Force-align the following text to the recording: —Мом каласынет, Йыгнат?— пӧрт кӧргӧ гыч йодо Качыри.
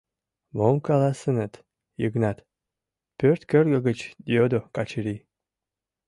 —Мом 0.57 0.75
каласынет, 0.87 1.53
Йыгнат?— 2.01 2.37
пӧрт 3.17 3.41
кӧргӧ 3.49 3.77
гыч 3.87 3.99
йодо 4.33 4.59
Качыри. 4.75 5.17